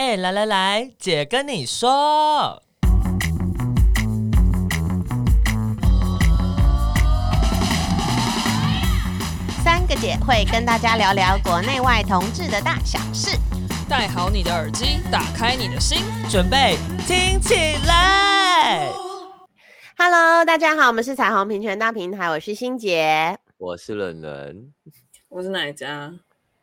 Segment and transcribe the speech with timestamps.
[0.00, 2.62] 哎，来来来，姐跟你说，
[9.64, 13.36] 三个姐会跟大家聊聊国内外同志的大小事。
[13.88, 17.56] 戴好你的耳机，打开你的心，准备听起
[17.88, 18.88] 来。
[19.96, 24.72] Hello，大家好，我们是彩虹平权大平台，我是欣姐，我是伦伦，
[25.28, 26.14] 我是哪一家？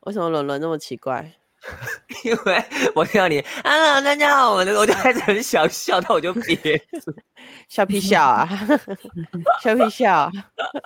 [0.05, 1.33] 为什么伦伦那么奇怪？
[2.23, 2.63] 因为
[2.93, 6.55] 我听到你啊，大家好，我我就开始很想笑，但我就憋
[7.03, 7.13] 住，
[7.67, 8.48] 笑屁笑啊，
[9.62, 10.31] 笑屁笑。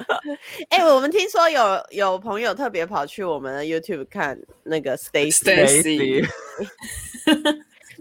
[0.70, 6.26] 哎、欸，我们听说有有朋友特别跑去我们的 YouTube 看那个 Stacy，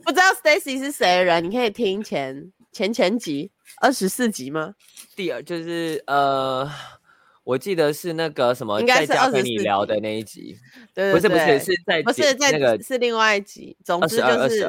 [0.04, 3.50] 不知道 Stacy 是谁的人，你可以听前前前集。
[3.80, 4.74] 二十四集吗？
[5.14, 6.68] 第二就是呃，
[7.48, 10.54] 我记得是那个什么，应该是二跟你聊的那一集，
[10.92, 14.68] 对，对，对，不是不是是在不是在那个是另外一集，总之就是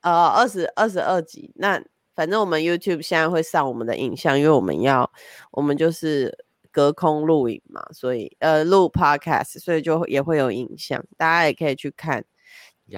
[0.00, 1.52] 呃二十二十二集。
[1.56, 1.84] 那
[2.14, 5.12] 反正我们 YouTube 现在会上我们的影像，因为我们要
[5.50, 12.24] 我们就是隔空录影嘛，所以呃录 Podcast，所以就也会有影像，大家也可以去看。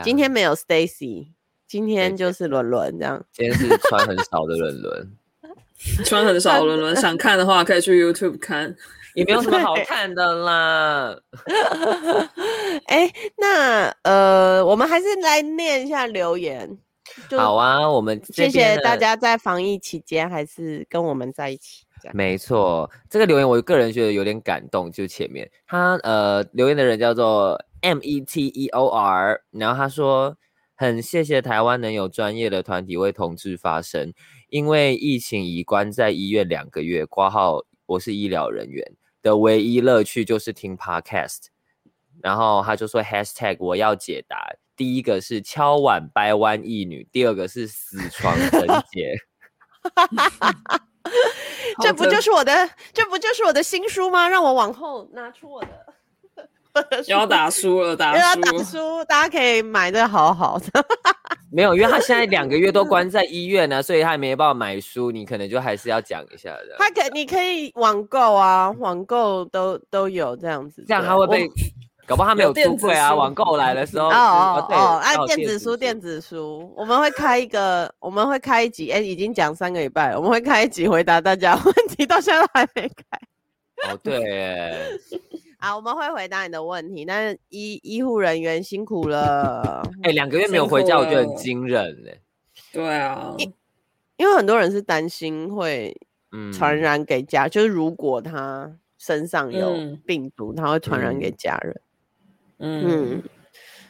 [0.04, 1.32] 今天没有 Stacy，
[1.66, 5.16] 今天就是伦伦这样，今天是穿很少的伦伦。
[6.04, 8.74] 穿很少， 伦伦 想看的话可以去 YouTube 看，
[9.14, 11.16] 也没有什么好看的啦。
[12.86, 16.78] 哎、欸，那呃，我们还是来念一下留言。
[17.36, 21.84] 好啊，我们谢谢大家在防疫期间还是跟我们在一起。
[22.12, 30.36] 没错，这个留言我个人觉得有点感动，就前面他呃留言的人叫做 M E T E O R，然后他说
[30.76, 34.12] 很谢谢台湾能有专业的团体为同志发声。
[34.48, 41.46] 因为疫情已关在医院两个月，挂号我是医疗人员的唯一乐趣就是听 podcast。
[42.22, 49.16] 然后他就说 hashtag 我要解答，第一个是敲碗掰弯一女，第二个是死床成结。
[51.82, 54.28] 这不就是我的，这不就是我的新书吗？
[54.28, 55.85] 让我往后拿出我的。
[57.08, 60.84] 要打输了，打书，要打书，大家可以买的好好的。
[61.52, 65.10] 没有，因为他现在两个月都关在医院呢、啊，所以他也没办法买书。
[65.10, 66.76] 你可能就还是要讲一下的。
[66.78, 70.84] 他可，你可以网购啊，网购都都有这样子。
[70.86, 71.48] 这样他会被，
[72.06, 73.14] 搞不好他没有书柜啊。
[73.14, 83.90] 网购来的时候，哦哦哦，按电子书，电子书，我们会开一个，我们会开一集，哎，已经讲三个礼拜了，我们会开一集回答大家问题，到现在都还没开。
[83.90, 84.98] 哦，对。
[85.66, 89.82] 啊，我们会回答你的问题，但是医医护人员辛苦了。
[90.04, 92.20] 哎、欸，两个月没有回家，我觉得很惊人嘞。
[92.72, 93.52] 对啊，因
[94.16, 95.92] 因为很多人是担心会
[96.54, 99.74] 传染给家，嗯、就是如果他身上有
[100.06, 101.80] 病毒，嗯、他会传染给家人。
[102.58, 103.22] 嗯，嗯，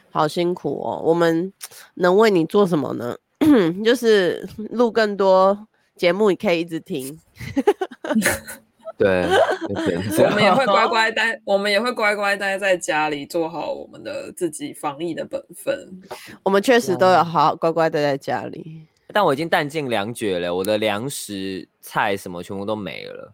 [0.09, 0.99] 好辛苦哦。
[1.05, 1.53] 我们
[1.93, 3.15] 能为你做什么呢？
[3.85, 7.19] 就是录更多节目，你可以一直听。
[8.97, 9.27] 对，
[9.69, 16.01] 我们也会 乖乖待，我们也会乖乖待在家里，做好我们的自己防疫的本分。
[16.43, 23.33] 我们确实都有好好乖乖待在家里，但我已经弹尽粮绝了，我的粮食菜什么全部都没了。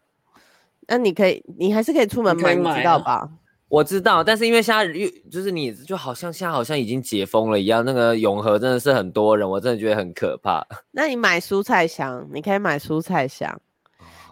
[0.87, 3.29] 那你可以，你还是可以出门买，你知道吧？
[3.69, 10.61] 我知道，但是因为现在又就是你就好像现在好像已经解封了一样，那个永和真的是很多人，我真的觉得很可怕。
[10.91, 13.59] 那你买蔬菜箱，你可以买蔬菜箱。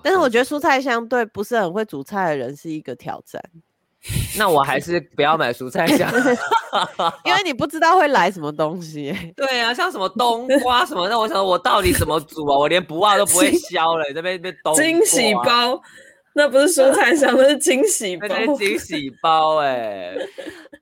[0.04, 3.42] 但是我觉得蔬菜相对不是很会煮菜的人是一个挑战。
[4.36, 6.12] 那我还是不要买蔬菜箱，
[7.24, 9.16] 因为你不知道会来什么东西。
[9.38, 12.58] 对啊，像什么冬瓜什么，那我想我到底怎么煮啊？
[12.58, 15.80] 我连不辣都不会削了，这边边冬瓜惊喜包，
[16.34, 18.28] 那不是蔬菜箱，那是惊喜包，
[18.58, 20.30] 惊喜包 哎、欸。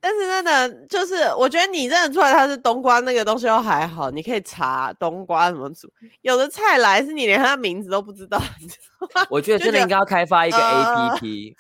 [0.02, 5.92] 但是真的就是，我觉得你认得出来它是冬瓜那个东西都还好，你可以查冬瓜怎么煮。
[6.22, 9.28] 有的菜来是你连它的名字都不知道，你知道吗？
[9.32, 11.56] 我觉得真的应该要开发一个 APP，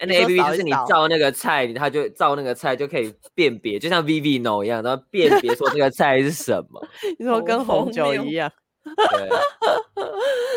[0.00, 6.84] 那 APP 就是你照那个菜，它就照那个菜就可以辨别，就像 Vivino 一样，然后辨别说这个菜是什么。
[7.18, 8.50] 你说跟红酒一样。
[8.96, 9.28] 对，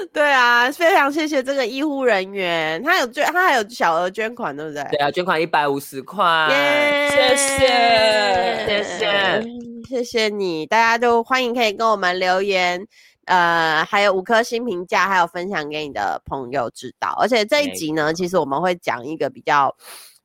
[0.14, 4.84] 对啊，非常谢谢这个医护人员，他有捐，他还有小额捐款，对不对？
[4.92, 9.44] 对啊，捐款一百五十块，yeah, 谢谢，谢谢，
[9.88, 12.86] 谢谢你，大家都欢迎可以跟我们留言，
[13.26, 17.16] 呃，还有五颗星评价，还有分享给你的朋友知道。
[17.20, 19.76] 而且这一集呢，其实我们会讲一个比较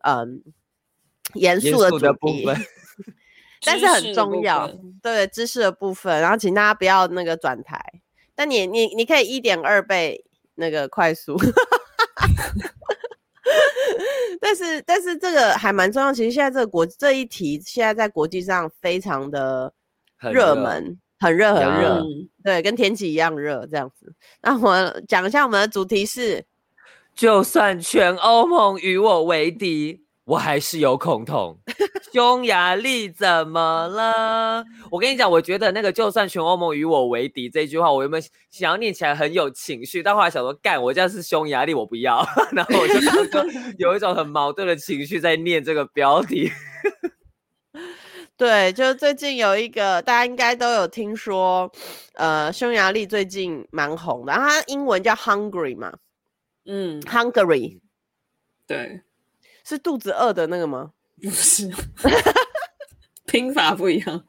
[0.03, 0.43] 嗯
[1.35, 2.47] 严肃的主题。
[3.67, 4.71] 但是很重要，
[5.03, 7.79] 对知识的部分，然后请大家不要那个转台。
[8.35, 10.25] 但你你你可以一点二倍
[10.55, 11.37] 那个快速，
[14.41, 16.13] 但是但是这个还蛮重要。
[16.13, 19.73] 其实现在这个国这一题现在在国际上非常的
[20.19, 24.15] 很热门，很热很热，嗯对，跟天气一样热这样子。
[24.43, 26.45] 那我讲一下我们的主题是，
[27.15, 30.06] 就算全欧盟与我为敌。
[30.27, 31.57] 我还是有恐同，
[32.13, 34.65] 匈牙利怎么了？
[34.91, 38.21] 我跟你讲，我觉得那个就算全欧盟与我为敌这句话，我原本
[38.51, 42.27] 想要念起来很有情绪，但后来想说，干，我这样是匈牙利，我不要。
[42.51, 42.95] 然后我就
[43.79, 46.51] 有一种很矛盾的情绪在念这个标题。
[48.37, 51.71] 对，就最近有一个大家应该都有听说，
[52.15, 55.93] 呃，匈牙利最近蛮红的，它英文叫 Hungary 嘛，
[56.65, 57.79] 嗯，Hungary，
[58.67, 59.03] 对。
[59.67, 60.93] 是肚子饿的那个吗？
[61.21, 61.69] 不是，
[63.27, 64.25] 拼法不一样。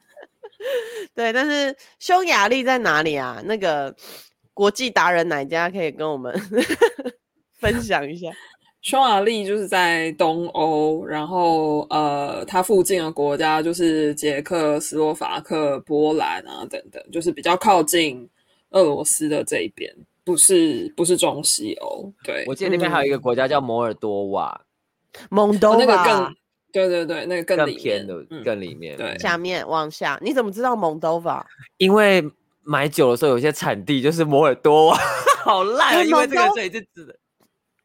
[1.13, 3.41] 对，但是匈牙利在哪里啊？
[3.45, 3.95] 那个
[4.53, 6.33] 国际达人哪家可以跟我们
[7.59, 8.27] 分享一下？
[8.81, 18.27] 匈牙利就是在东欧，然后呃，它附近的国家就是捷克斯洛伐克、波兰啊等等，就是比较靠近
[18.69, 19.93] 俄罗斯的这一边，
[20.23, 22.11] 不是不是中西欧。
[22.23, 24.59] 对，我记得那边还有一个国家叫摩尔多瓦。
[25.29, 26.35] 蒙多瓦、哦、那个更
[26.71, 28.95] 对对对，那个更，更偏的、嗯、更里面。
[28.97, 31.45] 对，下面往下，你怎么知道蒙多瓦？
[31.77, 32.23] 因为
[32.61, 34.97] 买酒的时候有些产地就是摩尔多瓦，
[35.43, 36.03] 好烂啊！
[36.03, 37.17] 因为这个水是指的。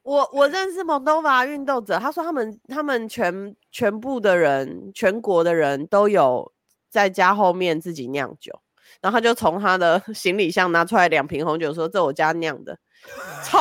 [0.03, 6.53] 我我认识蒙多瓦运动者，他说他们他们全全部的人，全国的人都有
[6.91, 8.61] 在家后面自己酿酒，
[9.01, 12.77] 然后他就从他的 行李箱拿出来两瓶红酒，说这我家酿的，
[13.47, 13.59] 超。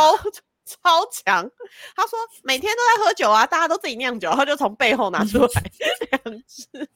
[0.71, 1.49] 超强，
[1.95, 5.47] 他说每天都在喝酒啊，大家都自己酿酒，然后就从背后拿出来
[6.23, 6.89] 两支，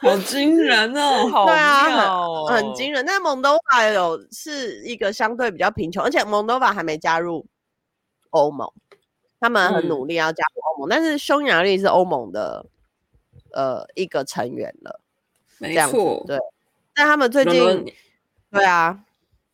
[0.00, 1.28] 好惊人哦！
[1.28, 3.04] 好对啊，哦很很惊人。
[3.06, 7.46] 但蒙多瓦有是一个相对比较贫穷，而且蒙多瓦还没加入
[8.30, 8.70] 欧盟，
[9.40, 12.66] 他们很努力要加入欧盟，嗯、但是匈牙利是欧盟的
[13.52, 15.00] 呃一个成员了，
[15.58, 16.38] 没错，对。
[16.94, 17.94] 但他们最近，伦伦
[18.50, 19.04] 对啊，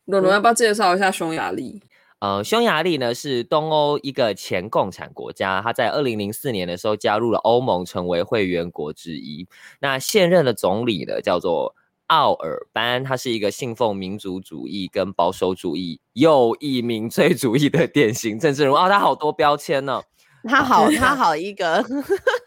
[0.05, 1.81] 伦伦要不要介绍一下匈牙利？
[2.23, 9.45] 呃，匈牙利呢是东欧一个前共产国家，它在二零零四年的时候加入了欧盟，成为会员国之一。
[9.81, 11.75] 那现任的总理呢叫做
[12.07, 18.75] 奥尔班，他是一个信奉民族主义跟保守主义、右翼民粹主义的典型政治人物。
[18.77, 20.03] 哦，他好多标签呢、哦，
[20.47, 21.83] 他好， 他好一个，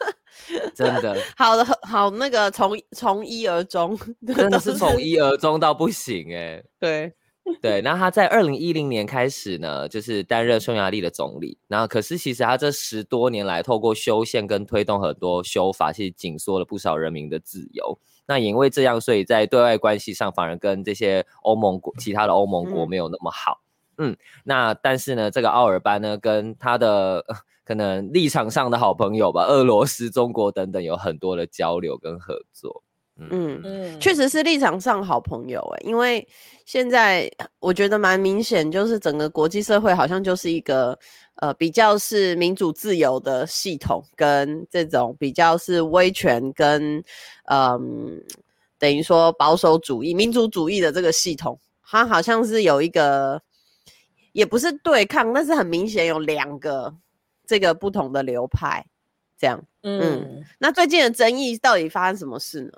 [0.75, 3.95] 真的好的好那个从从一而终，
[4.35, 7.13] 真的是从一而终到不行哎，对。
[7.63, 11.57] 对，那他在二零一零年开始呢，就是担任匈牙利的总理。
[11.69, 17.99] 然后，可是其实他这十多年来，透过修宪跟推动很多修法，其实紧缩了不少人民的自由。
[18.27, 23.61] 那也因为这样，所以在对外关系上，反而跟这些欧盟国、其他的欧盟国没有那么好。
[23.99, 27.25] 嗯，嗯，那但是呢，这个奥尔班呢，跟他的
[27.65, 32.83] 可能立场上的好朋友吧，俄罗斯、中国等等，有很多的交流跟合作。
[33.19, 36.27] 嗯嗯，确实是立场上好朋友哎，因为
[36.67, 37.31] 现在
[37.61, 40.99] 我觉得蛮明显，就是整个国际社会好像就是一个
[41.37, 47.03] 呃比较是民主自由的系统，跟这种比较是威权跟
[47.45, 48.23] 嗯
[48.79, 53.41] 等于说保守主义、民族主义的这个系统，它好像是有一个
[54.33, 56.95] 也不是对抗，但是很明显有两个
[57.47, 58.85] 这个不同的流派
[59.39, 59.59] 这样。
[59.83, 62.73] 嗯，嗯，那最近的争议到底发生什么事呢？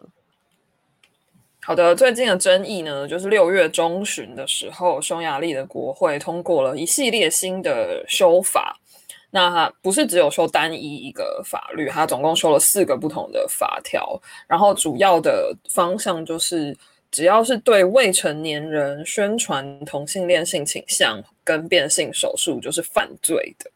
[1.68, 8.80] 好的，最近的争议呢，就是六月中旬的时候，匈牙利的国会通过了一系列新的修法。
[9.28, 14.18] 那它不是只有修单一一个法律，它总共修了四个不同的法条。
[14.46, 16.74] 然后主要的方向就是，
[17.10, 23.70] 只要是对未成年人宣传同性恋性倾向跟变性手术，就是犯罪的。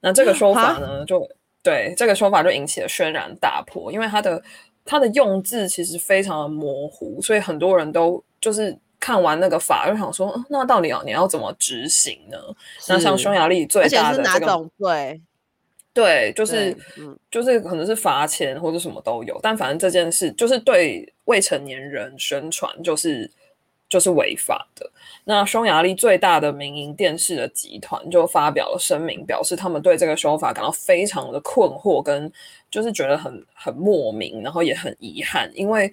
[0.00, 1.28] 那这个说法呢，就
[1.62, 4.42] 对这个说法就引起了轩然大波，因为它的。
[4.86, 12.38] 它的用字其实非常的模糊，所以很多人都就是看完那个法，就想说，那到底要你要怎么执行呢？
[12.88, 15.20] 那像匈牙利最大的这种罪？
[15.92, 23.30] 对，就是嗯，就是可能是罚钱或者什么都有，但反正这件事就是对未成年人宣传，就是
[23.88, 24.90] 就是违法的。
[25.24, 32.30] 那匈牙利最大的民营电视的集团就发表了声明，表示他们对这个修法感到非常的困惑，跟
[32.70, 35.92] 就是觉得很很莫名，然后也很遗憾，因为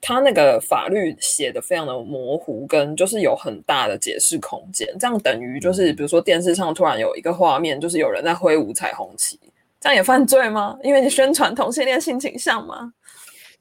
[0.00, 4.88] 他那个法律写的非常的模糊，跟就是有很大的解释空间。
[4.98, 9.38] 这样等于就是，比如说电视上突然有一个画面，就是有人在挥舞彩虹旗，
[9.80, 10.76] 这样也犯罪吗？
[10.82, 12.92] 因为你宣传同性恋性倾向吗？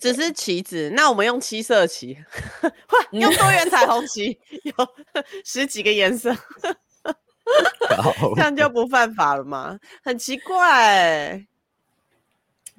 [0.01, 2.17] 只是棋子，那我们用七色棋，
[3.12, 4.74] 用多元彩虹 旗，有
[5.46, 6.36] 十几个颜色，
[8.36, 9.79] 这样就不犯法了吗？
[10.03, 11.48] 很奇怪、欸。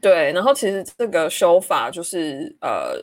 [0.00, 3.00] 对，然后其实这个修法就是呃，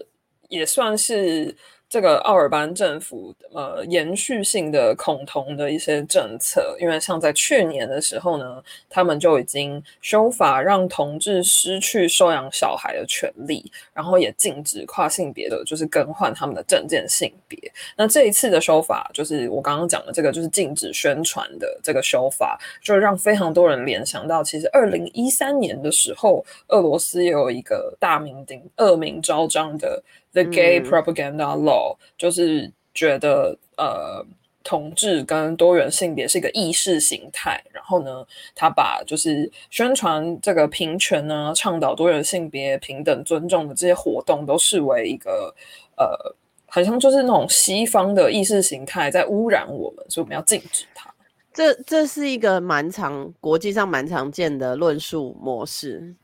[0.49, 1.55] 也算是。
[1.89, 17.59] 这个奥尔班政府呃延续性的恐同的一些政策，因为像在去年的时候呢，他们就已经修法让同志失去收养小孩的权利，然后也禁止跨性别的就是更换他们的证件性别。
[17.97, 30.03] 那这一次的修法，就是我刚刚讲的这个，就是禁止宣传的这个修法，就让非常多人联想到，其实二零一三年的时候，俄罗斯也有一个大名鼎恶名昭彰的。
[30.33, 34.25] The Gay Propaganda Law、嗯、就是觉得呃，
[34.63, 45.55] 同志跟多元性别是一个意识形态，然后呢，他把就是宣传这个平权呢，倡导多元性别平等尊重的这些活动，都视为一个
[45.97, 46.35] 呃，
[46.67, 51.11] 好像就是那种西方的意识形态在污染我们，所以我们要禁止它。
[51.51, 56.15] 这这是一个蛮常国际上蛮常见的论述模式。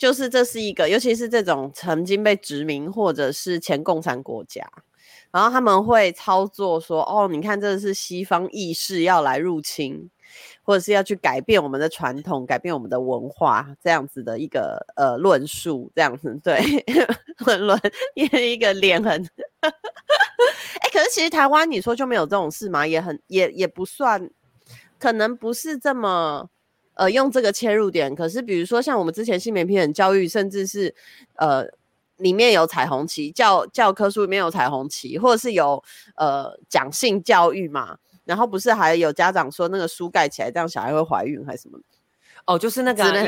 [0.00, 4.66] 就是这是一个，尤其是这种曾经被殖民或者是前共产国家，
[5.30, 10.08] 然后他们会操作说：“哦，你看，这是西方意识要来入侵，
[10.62, 16.58] 或者是要去改变我们的传统，改变我们的文化，这样子的一个呃论述，这样子对，
[17.44, 17.78] 论论
[18.14, 19.22] 一一个脸很，
[19.60, 19.70] 哎、
[20.90, 22.86] 可是其实台湾你说就没有这种事吗？
[22.86, 24.30] 也很也也不算，
[24.98, 26.48] 可能不是这么。”
[26.94, 30.94] 呃，用这个切入点，可是比如说像我们之前性别平等教育，甚至是
[31.36, 31.64] 呃
[32.18, 35.82] 里面有彩虹旗，教教科书里面有彩虹旗，或者是有
[36.16, 41.78] 呃讲性教育嘛，然后不是还有家长说那个书盖起来，这样小孩会怀孕还是什么？
[42.46, 43.26] 哦，就是那个、啊、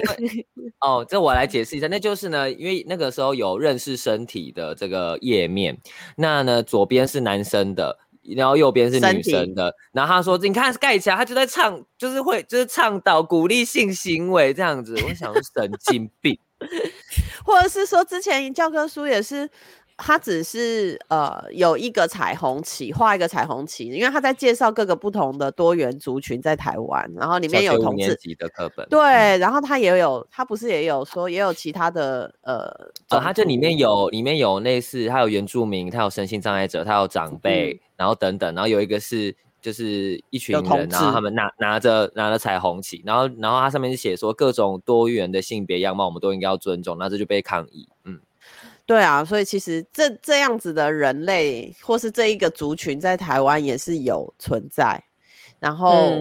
[0.80, 5.78] 哦，这我来解释一下，那就是呢，因为那个时候有认识身体的这个页面，
[6.16, 7.98] 那呢左边是男生的。
[8.36, 16.38] 然后右边是女生的，然后他说：“你看盖起来，他就在倡，就是会，就是倡导鼓励性行为这样子。”我想神经病，
[17.44, 19.50] 或者是说之前教科书也是，
[20.02, 29.00] 他只是呃有一个彩虹旗，画一个彩虹旗，因为他在介绍各个不同的多元族群在台湾，然后里面有同志的课本，对，
[29.38, 32.66] 然后他也有，他不是也有说也有其他的呃，
[33.10, 37.72] 哦，他这里面有里面有类似，他有原住民，他有身心障碍者，他有长辈。
[37.74, 47.88] 嗯然后等等，然后有一个是就是一群人，然后他们拿拿着拿着彩虹旗，然后然后它上面是写说各种多元的性别样貌，我们都应该要尊重，那这就被抗议。
[48.04, 48.18] 嗯，
[48.92, 55.02] 对啊，所以其实这这样子的人类或是这一个族群在台湾也是有存在，
[55.58, 56.20] 然后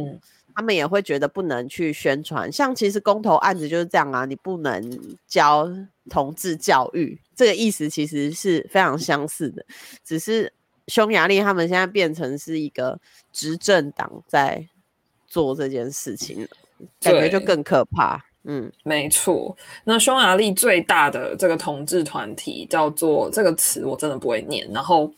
[0.56, 5.70] 他们也会觉得不能去宣传，嗯、像其实公投案子就是这样啊，你不能教
[6.10, 9.66] 同志教育，这个意思其实是非常相似的，
[10.06, 10.54] 只是。
[10.88, 13.00] 匈牙利他们现在变成是一个
[13.32, 14.68] 执政党在
[15.26, 16.46] 做这件事情，
[17.00, 18.20] 感觉就更可怕。
[18.46, 19.56] 嗯，没错。
[19.84, 24.68] 那匈牙利最大的这个同志团体叫做这个词，我真的不会念。
[24.72, 25.12] 然后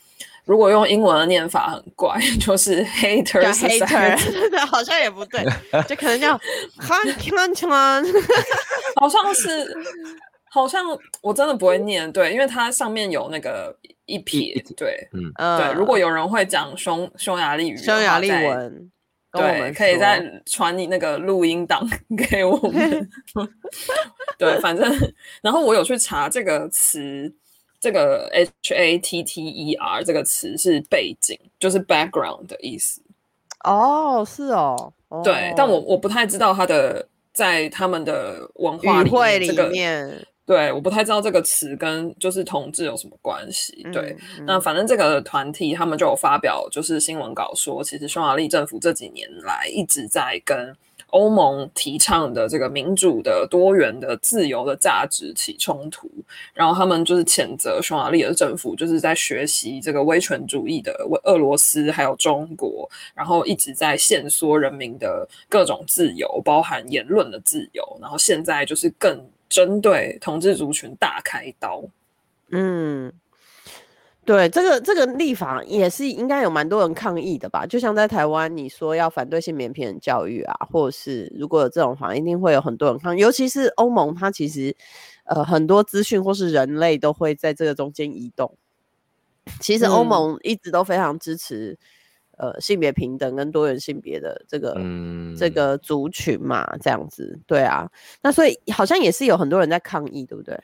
[0.44, 5.44] 如果用英文的念法很怪， 就是 hater hater， 好像也不对，
[5.88, 6.38] 就可能叫
[6.80, 8.06] han
[8.96, 9.74] 好像是，
[10.50, 10.84] 好像
[11.22, 12.10] 我真的不会念。
[12.12, 13.76] 对，因为它上面有那个。
[14.06, 18.90] 一撇，对，嗯，对，如果有人会讲匈匈牙利语，匈牙利文，
[19.34, 21.84] 对，可以再传你那个录音档
[22.30, 23.10] 给我们。
[24.38, 24.92] 对，反正，
[25.42, 27.32] 然后我有去查这个词，
[27.80, 33.02] 这个 H A T T E R 这个词是背景，就是 background 的意思。
[33.64, 34.92] 哦，是哦，
[35.24, 39.10] 对，但我我不太知道它的在他们的文化里
[39.72, 40.26] 面。
[40.46, 43.82] 对，我不太知道这个词跟就是同志有什么关系。
[43.92, 56.10] 对，嗯嗯、那反正这个团体他们就有发表就是新闻稿说，其实匈牙利政府这几年来一直在跟欧盟提倡的这个民主的、多元的、自由的价值起冲突。
[56.52, 67.82] 然后他们就是谴责匈牙利的政府就是在学习这个威权主义的俄罗斯还有中国，然后一直在限缩人民的各种自由，包含言论的自由。
[68.02, 69.26] 然后现在就是更。
[69.48, 71.84] 针对同志族群大开刀，
[72.50, 73.12] 嗯，
[74.24, 77.66] 对，这个这个立法也是应该有蛮多人抗议的吧？
[77.66, 83.20] 就像在台湾，你说要反对性别平等教育啊，或者是如果有这种法，一定会有很多人抗议。
[83.20, 84.74] 尤其是欧盟，它其实
[85.24, 88.56] 呃很多资讯或是人类都会在这个中间移动。
[89.60, 91.78] 其实欧盟一直都非常支持。
[92.38, 97.90] 呃，性别平等跟多元性别的这个、嗯、这个族群嘛，这样子，对啊，
[98.22, 100.58] 那所以好像也是有很多人在抗议，对不对？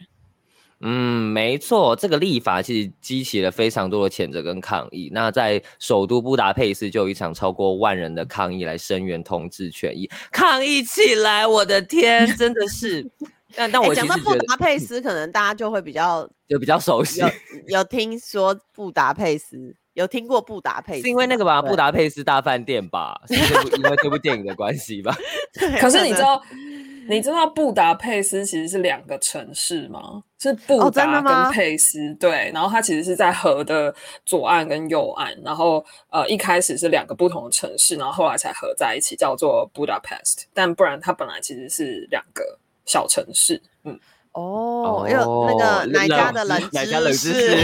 [0.82, 5.10] 嗯，没错，这个立法其实激起了非常多的谴责跟抗议。
[5.12, 11.46] 那在首都布达佩斯就有一场超过万人的抗议来声援同志权益，抗议起来！
[11.46, 13.06] 我的天，真的是。
[13.54, 17.20] 但但我讲到布达佩斯，可能大家就会比较就比较熟悉。
[17.20, 17.28] 有
[17.66, 21.62] 有听说布达佩斯，有听过布达佩斯，是因为那个吧？
[21.62, 23.20] 布达佩斯大饭店吧？
[23.28, 25.16] 是这部因为这部电影的关系吧？
[25.80, 26.42] 可是你知道？
[27.08, 30.22] 你知道布达佩斯其实是两个城市吗？
[30.38, 32.52] 是布达跟佩斯，哦、对。
[32.54, 33.92] 然后它其实是在河的
[34.24, 35.36] 左岸跟右岸。
[35.42, 40.44] 然后呃，一开始是两个不同的城市，然后后来才合在一起，叫做 Budapest。
[40.54, 43.60] 但不然它本来其实是两个小城市。
[43.82, 43.98] 嗯，
[44.32, 46.58] 哦，有、哦、那个奶家的冷
[47.12, 47.56] 知识？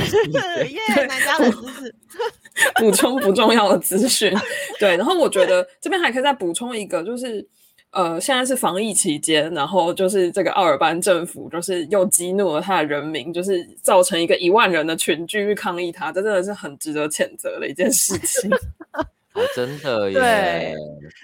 [0.69, 1.95] 耶，奶家冷知识？
[2.77, 4.33] 补充不重要的资讯。
[4.79, 7.47] 对，然后我觉得这边还可以再补充一个，就是。
[7.93, 18.51] 呃，现在是防疫期间，然后就是这个奥尔班政府就是又激怒了他的人民，就是造成一个一万人的群聚去抗议他，这真的是很值得谴责的一件事情。
[19.33, 20.15] 哦，真的耶！
[20.15, 20.75] 对，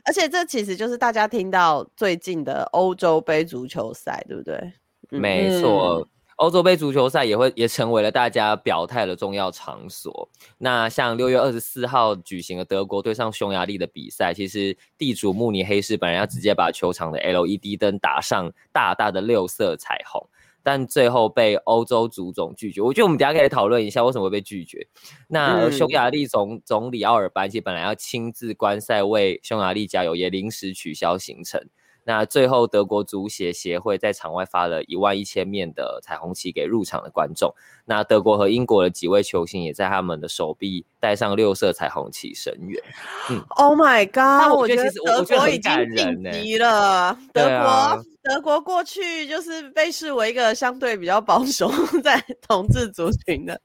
[0.06, 4.72] 而且这其实就是大家听到最近的欧洲杯足球赛，对不对？
[5.12, 6.08] 嗯、没错。
[6.36, 10.28] 欧洲杯足球赛也会也成为了大家表态的重要场所。
[10.58, 20.26] 那像六月二十四号举行的德国对上匈牙利的比赛，其实地主慕尼黑市本来要直接把球场的 LED 灯打上大大的六色彩虹，
[20.64, 22.80] 但最后被欧洲足总拒绝。
[22.80, 24.84] 我觉得我们等下可以讨论一下为什么会被拒绝。
[25.28, 31.68] 那匈牙利总总理奥尔班其实本来要亲自观赛为匈牙利加油，也临时取消行程。
[32.04, 37.54] 那最后，德国足协协会在场外发了一万一千面的彩虹旗给入场的观众。
[37.84, 42.82] 那德国和英国的几位球星也在他们的手臂戴上六色彩虹旗神援。
[43.30, 44.58] 嗯，Oh my God！
[44.58, 48.04] 我觉得其实德国已经晋级了，德国。
[48.22, 51.68] 德国过去就是被视为一个相对比较保守
[52.04, 53.60] 在统治族群的，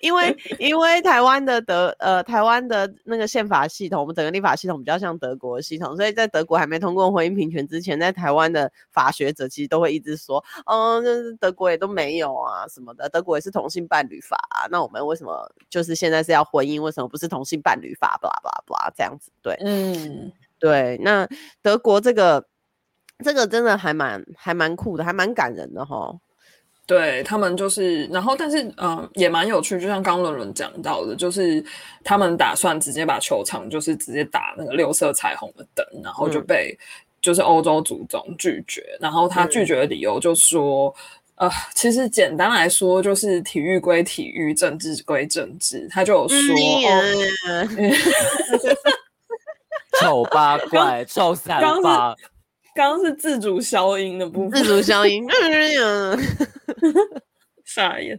[0.00, 21.28] 因为 因为台湾的德呃台湾的那个宪法系统，我们整个立法系统比较像德国的系统，所以在德国还没通过婚姻平权之前，在台湾的法学者其实都会一直说，嗯，就是德国也都没有啊什么的，德国也是同性伴侣法啊，那我们为什么就是现在是要婚姻，为什么不是同性伴侣法？blah blah blah 这样子，对，嗯，对，那
[21.62, 22.44] 德国这个。
[23.22, 26.12] 这个真的还蛮还蛮酷的，还蛮感人的哈。
[26.84, 31.64] 对他们就是，然后但是嗯、呃，也蛮有趣，就像刚伦伦讲到的，就是
[32.02, 36.76] 他们打算直接把球场就是直接打那个六色彩虹的灯，然后就被
[37.20, 38.82] 就是欧洲足总拒绝。
[38.94, 40.92] 嗯、然后他拒绝的理由就说，
[41.36, 45.86] 嗯、呃，其实简单来说就是体育归体育，政治归政治。
[45.88, 46.56] 他就有说，
[50.00, 52.14] 丑 八怪，臭三八。
[52.74, 55.26] 刚刚是自主消音的部分，自主消音，
[57.64, 58.18] 傻眼。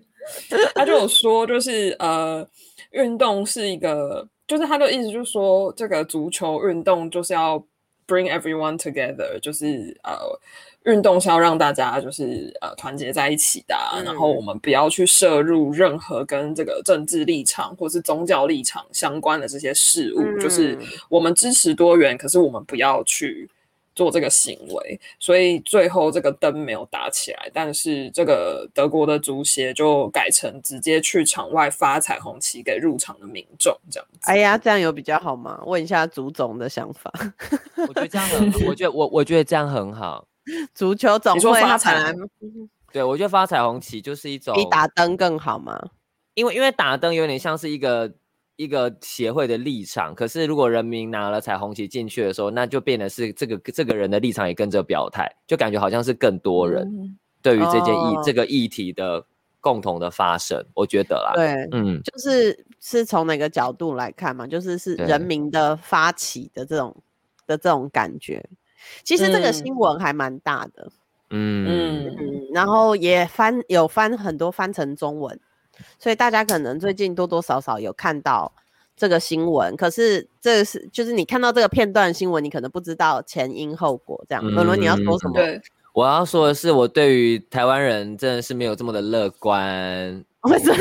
[0.73, 2.47] 他就有说，就是呃，
[2.91, 7.57] 运动是一个，就是他的意思，就是说，这个足球运动就是要
[8.07, 10.13] bring everyone together，就是呃，
[10.85, 20.77] 运动是要让大家就是呃团结在一起的，啊，嗯、然后我们不要去涉入任何跟这个政治立场或是宗教立场相关的这些事物，嗯、就是
[21.09, 23.49] 我们支持多元，可是我们不要去。
[23.95, 34.19] 做这个行为，所以最后这个灯没有打起来，但是这个德国的足协就改成直接去场外发彩虹旗给入场的民众，这样子。
[34.23, 35.61] 哎呀，这样有比较好吗？
[35.65, 37.11] 问一下足总的想法。
[37.87, 40.25] 我觉得这样很， 我觉得我我觉得这样很好。
[40.73, 42.13] 足球总会发彩，
[42.91, 45.79] 对，我觉得发彩虹旗就是一种比打灯更好吗？
[46.33, 48.11] 因为因为打灯有点像是一个。
[48.55, 59.25] 一个协会的立场，可是如果人民拿了彩虹旗进去的时候，那就变得是这个这个人的立场也跟着表态，就感觉好像是更多人对于这件议、嗯、这个议题的
[59.59, 66.95] 共同的发生，我觉得啦，对，嗯，就是是从哪个角度来看嘛，就是是人民的发起的这种
[67.47, 68.47] 的这种感觉。
[69.03, 70.91] 其实这个新闻还蛮大的，
[71.31, 75.39] 嗯嗯，然后也翻有翻很多翻成中文。
[75.99, 78.51] 所以大家可能最近多多少少有看到
[78.95, 84.23] 这个新闻，可是这是就是你看到这个片段新闻，你可能不知道前因后果。
[84.29, 85.33] 这样，伦伦、嗯、你要说什么？
[85.33, 85.61] 对，
[85.93, 90.23] 我要说的是，我对于台湾人真的是没有这么的乐观。
[90.41, 90.77] 为什么？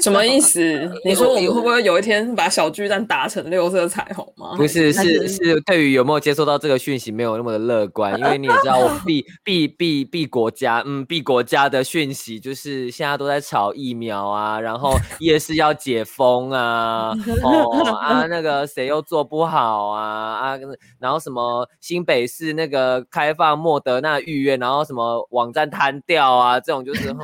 [0.00, 0.60] 什么意思？
[1.04, 4.54] 你说我们会不会有一天把小巨蛋打成六色彩虹吗？
[4.56, 20.58] 不是，是是对于有没有接收到这个讯息没有那么的乐观，因为你也知道，我避避避避国家，嗯，避国家的讯息就是现在都在炒疫苗啊，然后夜市要解封啊， 哦啊，那个谁又做不好啊啊，
[21.00, 27.14] 然后什么新北市那个开放莫德纳预约，然后什么网站瘫掉啊，这种就是。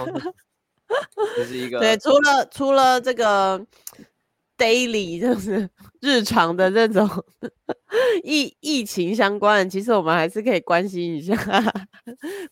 [1.37, 3.61] 这是一个对，除了除了这个
[4.57, 5.69] daily 就是
[6.01, 7.09] 日常的这种
[8.23, 11.35] 疫疫情相关的，其实我们还是可以关心一下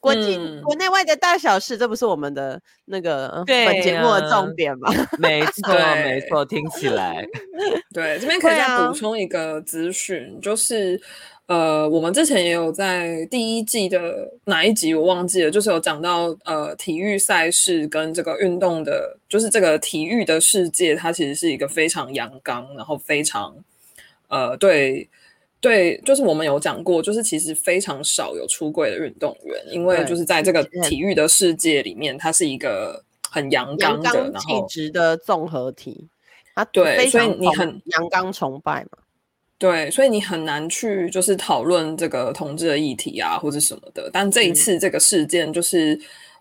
[0.01, 4.93] 国际、嗯、国内外的大小事，这不是我们的那个本节目的重点吗？
[5.19, 7.27] 没错，没错，听起来
[7.93, 8.19] 对。
[8.19, 11.01] 这边可以再补充一个资讯，就是。
[11.47, 23.55] 呃，我们之前也有在第一季的哪一集我忘记了，就是有讲到呃体育赛事跟这个运动的，就是这个体育的世界，它其实是一个非常阳刚，然后非常
[24.29, 25.07] 呃对
[25.61, 36.09] 对，就是我们有讲过，就是其实非常少有出柜的运动员，因为就是在这个体育的世界里面，它是一个很阳刚的然后气质的综合体，
[36.55, 39.04] 啊，对，所以你很阳刚崇拜嘛。
[39.57, 44.11] 对，所以你很难去就是讨论这个同志的议题啊，或者什么的。
[44.13, 45.95] 但这一次这个事件，就是、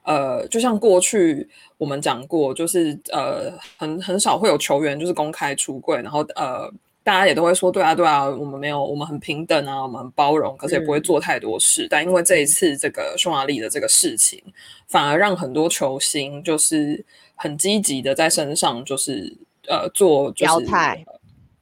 [0.04, 1.47] 嗯、呃，就像过去
[1.78, 6.69] 我们讲过，就是呃，很很少会有球员就是公开出柜，然后呃，
[7.04, 11.84] 大家也都会说，对啊，对啊，我们没有，我们很平等啊，我们很包容，可是也不会做太多事。
[11.84, 14.41] 嗯、但因为这一次这个匈牙利的这个事情，
[14.88, 19.38] 反而让很多球星就是很积极的在身上就是
[19.69, 20.43] 呃做就是。
[20.43, 21.06] 表态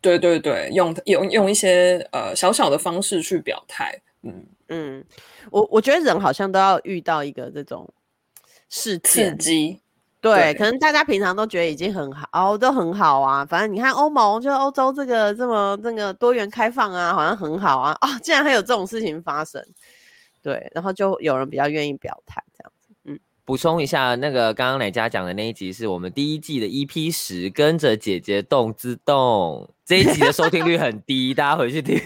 [0.01, 4.45] 对对对，用用用一些呃小小的方式去表态，嗯。
[4.73, 5.03] 嗯，
[5.51, 7.93] 我我觉得人好像都要遇到一个这种
[8.69, 9.81] 事刺激，
[10.21, 19.61] 对，对，可能大家平常都觉得已经很好，哦，都很好啊，反正你看欧盟就欧洲这个这么这个多元开放啊，好像很好啊，啊、哦，竟然还有这种事情发生，
[20.41, 22.41] 对，然后就有人比较愿意表态。
[23.43, 31.99] 补充一下，那个刚刚哪家讲的那一集是我们第一季的 EP 十，跟着姐姐动之动这一集的收听率很低， 大家回去听。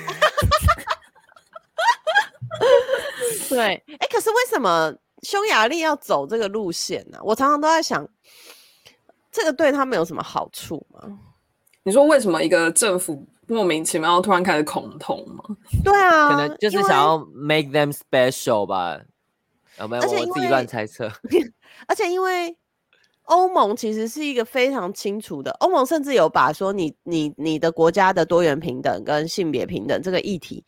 [3.50, 7.22] 对，哎、欸，可是为什么匈牙利要走这个路线呢、啊？
[7.24, 8.08] 我常常都在想，
[9.32, 11.20] 这个对他们有什么好处吗？
[11.84, 15.44] 你说为什么一个政府莫名其妙突然开始恐同吗？
[15.84, 19.00] 对啊，可能就是想要 make them special 吧。
[19.80, 20.04] 有没有？
[20.04, 21.12] 我自己乱猜测。
[21.88, 22.56] 而且因为
[23.24, 30.64] 欧盟其实是一个非常清楚的，欧盟甚至有把说你你你的国家的多元平等跟性别平等这个议题，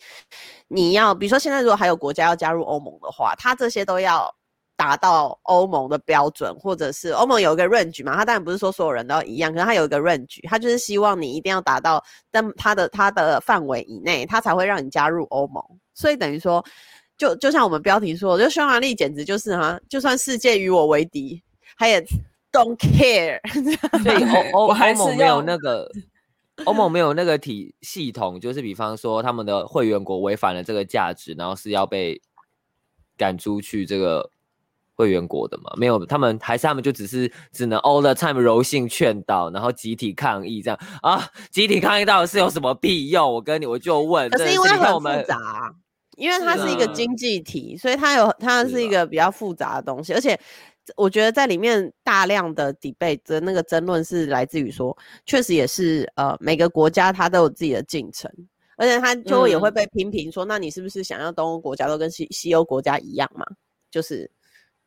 [0.67, 4.27] 你要比如说现在如果还有国家要加入欧盟的话，它这些都要
[4.75, 15.63] 达到欧盟的标准，或者是欧盟有一个 range 嘛，它当然不是说所有人都一样，可是它有一个 range，它就是希望你一定要达到，但它的它的范围以内，它才会让你加入欧盟。
[15.93, 16.65] 所以等于说。
[17.17, 21.41] 就就像我们标题说，我觉得匈牙利简直就是哈，就算世界与我为敌，
[21.77, 21.99] 他也
[22.51, 23.39] don't care。
[24.03, 25.91] 所以欧欧欧盟没有那个
[26.65, 32.21] 欧盟没有那个体系统，就是比方说他们的会员国违反了这个价值，然后是要被
[33.17, 34.29] 赶出去这个
[34.93, 35.71] 会员国的嘛？
[35.75, 41.27] 没有，他们还是他们就只是只能 all the time 柔性劝导，然后集体抗议这样啊？
[41.49, 43.33] 集体抗议到底是有什么屁用？
[43.33, 45.73] 我跟你我就问，可是因为很复杂。
[46.17, 50.37] 因为它是一个经济体，所以它有它是一个比较复杂的东西，而且
[50.95, 58.31] 我觉得在里面大量的 debate 的那个争论是来自于说，确实也是呃每个国家它都有自己的进程，
[58.77, 63.45] 而且它就也会被批评说，那你是不是想要东欧国家都跟西西欧国家一样嘛？
[63.91, 64.29] 就是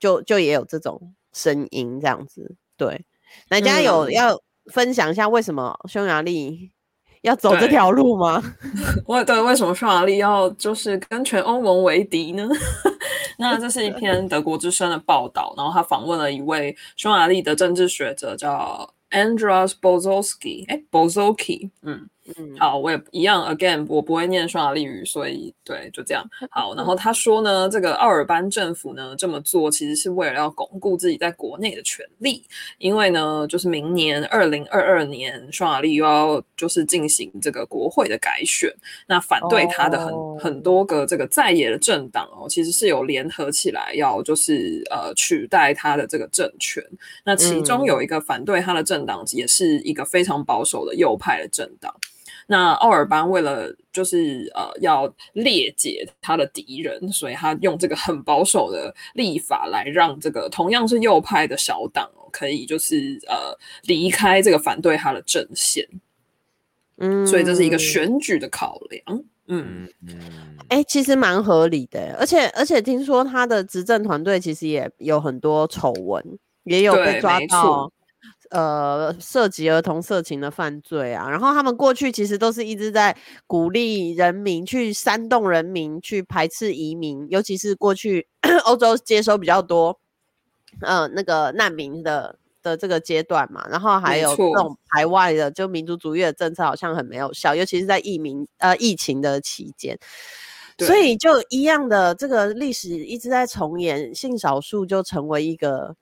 [0.00, 2.56] 就就也有这种声音这样子。
[2.76, 3.04] 对，
[3.50, 4.36] 哪家有要
[4.72, 6.72] 分享一下为什么匈牙利？
[7.22, 8.42] 要走这条路吗？
[9.06, 12.48] 为对，为什么匈牙利要就是跟全欧盟为敌呢？
[13.38, 22.08] 那这是一篇德国之声的报道，然后他访问了一位匈牙利的政治学者，叫 Andras Bozowski，哎，Bozowski，嗯。
[22.36, 23.44] 嗯，好，我也一样。
[23.54, 26.24] Again，我不会念匈牙利语，所以对，就这样。
[26.50, 32.42] 好，然后他说呢，这个奥尔班政府呢这么做，其实是为了要巩固自己在国内的权利。
[32.78, 38.72] 因为呢，就是明年二零二二年，匈牙利又要就是进行这个国会的改选，
[39.06, 40.40] 那反对他的很、oh.
[40.40, 46.84] 很多个这个在野的政党哦，其实是有联合起来要就是呃取代他的这个政权。
[47.24, 51.94] 那其中有一个反对他的政党，也是一个非常保守的右派的政党。
[52.50, 65.86] 那奥尔班为了就是呃要列解他的敌人，所以他用这个很保守的立法来让这个同样是右派的小党哦，可以就是呃离开这个反对他的阵线。
[66.96, 69.22] 嗯，所以这是一个选举的考量。
[69.46, 70.18] 嗯嗯，
[70.68, 77.92] 哎、欸，其实蛮合理的，而且而且听说他的执政团队其实也有很多丑闻，也有被抓到。
[78.50, 88.26] 呃，涉及儿童色情的犯罪啊，然后他们过去其实都是一直在鼓励人民去煽动人民去排斥移民，尤其是过去
[88.66, 89.98] 欧洲接收比较多
[90.80, 99.96] 呃那个难民的的这个阶段嘛，然后还有这种排外的就民族主义的政策好像很没有效，尤其是在疫民呃疫情的期间，
[100.78, 105.94] 所以就一样的这个历史一直在重演，性少数就成为一个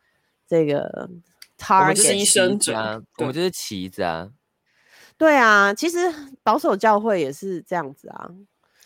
[0.49, 1.11] 这个
[1.59, 4.31] target 牺牲者，我们就是棋子啊。
[5.17, 5.99] 对啊，其实
[6.43, 8.31] 保守教会也是这样子啊。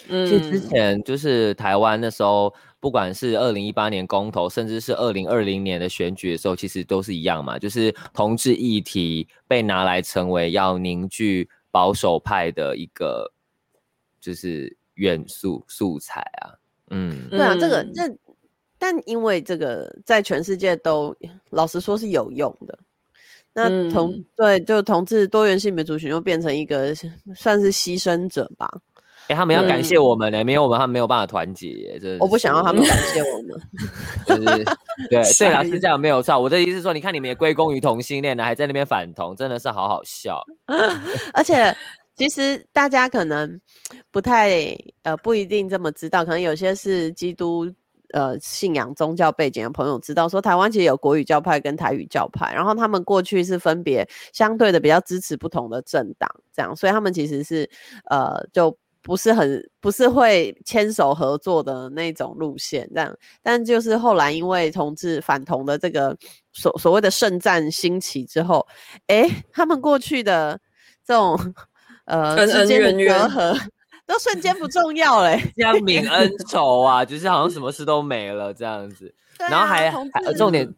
[0.08, 13.32] 嗯，其实之前就是台湾那时候，不管是二零一八年公投，甚至是二零二零年的选举的时候，其实都是一样嘛，就是同志议题被拿来成为要凝聚保守派的一个
[14.20, 16.58] 就是元素素材啊。
[16.90, 18.02] 嗯，对啊，这个这，
[18.82, 21.14] 但因为这个在全世界都
[21.50, 22.76] 老实说是有用的。
[23.52, 26.92] 那同、嗯、对，就同志多元性别族群又变成一个
[27.36, 28.68] 算是牺牲者吧。
[29.28, 31.96] 哎、欸，他们要感谢我们呢、欸，没有我们他们没有办法团结。
[32.00, 33.60] 这我不想要他们感谢我们。
[34.26, 34.64] 就是
[35.08, 36.36] 对 对啦，是这样没有错。
[36.40, 40.42] 我的意思是说，你看你们也归功于同性恋呢，还在那边反同，真的是好好笑。
[41.32, 41.72] 而且
[42.16, 43.60] 其实大家可能
[44.10, 47.72] 不太呃不一定这么知道，可能有些是基督。
[48.12, 57.68] 呃，信仰宗教背景的朋友知道，说台湾其实有国语教派跟台语教派，然后他们过去是分别相对的比较支持不同的政党，这样，所以他们其实是
[58.11, 63.16] 呃就不是很不是会牵手合作的那种路线，这样。
[63.42, 66.16] 但就是后来因为同志反同的这个
[66.53, 68.66] 所所谓的圣战兴起之后，
[69.07, 70.61] 哎，他们过去的
[71.05, 71.37] 这种
[72.07, 73.59] 呃之间的隔阂。
[74.12, 79.14] 都瞬间不重要嘞， 将泯恩仇啊，就是好像什么事都没了这样子。
[79.38, 80.68] 啊、然后还还重点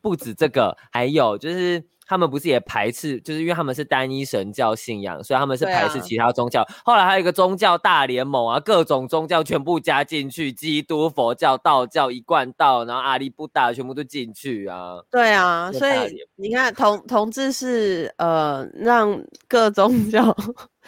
[0.00, 6.62] 不止这个，还有就是他们不是也排斥，就是因为他们是单一神教信仰，所以他们是排斥其他宗教。
[6.62, 14.96] 啊、后来还有一个宗教大联盟啊，各种宗教全部加进去，基督、佛教、道教一贯道，然后阿里不达全部都进去啊。
[15.10, 15.92] 对啊，所以
[16.36, 20.34] 你看同同志是呃让各宗教。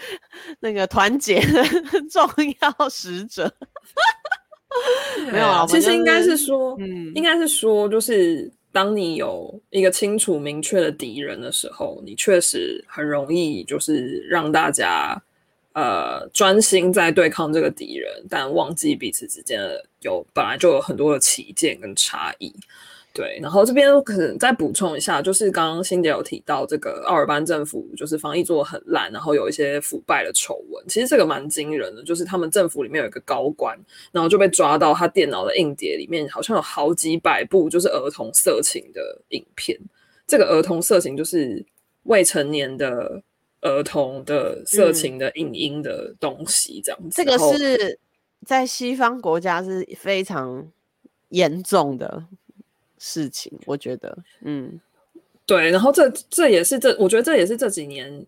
[0.60, 1.62] 那个团结的
[2.10, 2.26] 重
[2.62, 3.52] 要使者，
[5.30, 5.66] 没有啊。
[5.68, 15.20] 其实应该是说，嗯，应该是说，就是当你有一个清楚明确的敌人的时候，你确实很容易就是让大家
[15.72, 22.54] 呃专心在对抗这个敌人，但忘记彼此之间的有本来就有很多的起见跟差异。
[23.12, 30.84] 对，然后这边可能再补充一下，就是刚刚欣姐有提到这个奥尔班政府就是防疫做的很烂，然后有一些腐败的丑闻。
[30.86, 33.76] 其实这个蛮惊人的，就是他们政府里面有一个高官，
[34.12, 39.76] 然后就被抓到他电脑的硬碟里面，好像有好几百部就是儿童色情的影片。
[40.28, 41.66] 这个儿童色情就是
[42.04, 43.20] 未成年的
[43.60, 47.20] 儿童的色情的影音的东西，这样子。
[47.20, 47.98] 嗯，这个是
[48.46, 50.70] 在西方国家是非常
[51.30, 52.24] 严重的。
[53.02, 54.78] 事情，我觉得，嗯，
[55.46, 58.24] 对，然后这这也是这，我觉得这也是这几年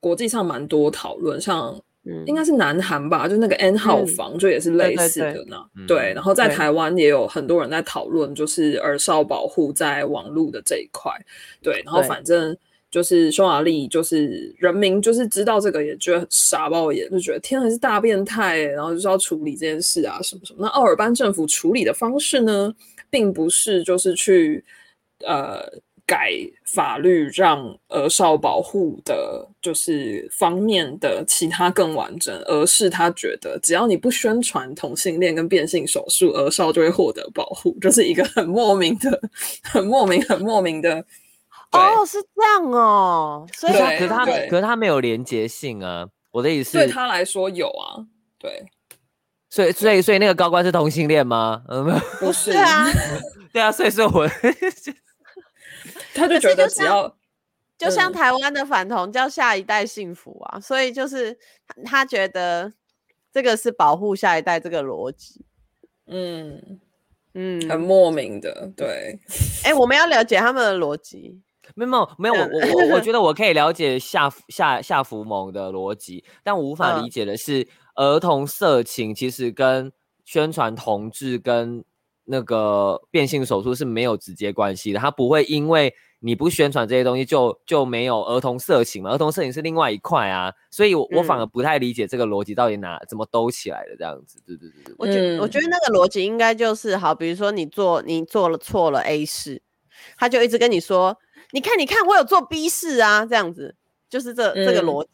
[0.00, 1.80] 国际上蛮多讨论，像，
[2.26, 5.64] 应该是南韩吧，嗯、就那个 N 号房，嗯、就也是类似的呢。
[5.74, 11.12] 对，对，对，对，然后在台湾也有很多人在讨论，就是儿少保护在网络的这一块。
[11.62, 12.56] 对，然后反正
[12.90, 20.58] 就是匈牙利，就是人民就是知道这个，也觉得很傻爆眼，就觉得天哪，是大变态，然后就是要处理这件事啊，什么什么。
[20.62, 22.74] 那奥尔班政府处理的方式呢？
[23.10, 24.64] 并不是就是去
[25.20, 25.60] 呃
[26.06, 26.32] 改
[26.64, 39.20] 法律让儿少保护的，就是方面的其他更完整，而是他觉得只要你不宣传同性恋跟变性手术，儿少就会获得保护，就是一个很莫名的、
[39.62, 41.04] 很莫名、很莫名的。
[41.72, 46.08] 哦，是这样哦，所以可是他可是他没有连结性啊。
[46.30, 48.06] 我的意思对他来说有啊，
[48.38, 48.64] 对。
[49.48, 51.62] 所以，所以，所以那个高官是同性恋吗？
[51.68, 51.84] 嗯，
[52.18, 52.86] 不是啊，
[53.52, 54.28] 对啊，所以说我，
[56.14, 57.16] 他就觉得只要，
[57.78, 61.38] 就像台湾的反同叫下一代幸福啊，嗯、所以就是
[61.84, 62.72] 他觉得
[63.32, 65.44] 这个是保护下一代这个逻辑，
[66.06, 66.80] 嗯。
[67.38, 69.20] 嗯，很莫名的，对。
[69.62, 71.38] 哎、欸，我们要了解他们的逻辑，
[71.74, 77.60] 没有没有，我我我我觉得我可以了解下下下福蒙的逻辑，但我无法理解的是。
[77.60, 79.92] 嗯儿童色情其实跟
[80.24, 81.84] 宣传同志跟
[82.24, 89.10] 那个变性手术是没有直接关系的，它不会因为你不宣传这些东西就就没有儿童色情嘛？
[89.10, 94.40] 儿童色情是另外一块啊，所以我我反而不太理解这个逻辑到底哪怎么兜起来的这样子。
[94.44, 99.62] 对对对对，我觉得我觉得那个逻辑应该就是好，比如说你做你做了错了 A 事，
[100.16, 101.16] 他就一直跟你说，
[101.52, 103.76] 你看你看我有做 B 事啊，这样子
[104.10, 105.10] 就是这、嗯、这个逻辑。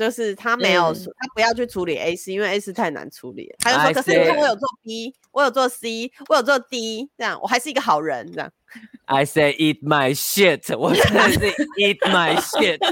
[0.00, 3.54] 就是他没有，嗯、他不要去处理 A C，，因为 A 四太难处理。
[3.58, 8.50] 他就说：“可是你看，我有做 B，我有做 C，我有做 D，这样我还是一个好人。”这样
[9.04, 11.38] I say eat my shit， 我真的是
[11.76, 12.78] eat my shit。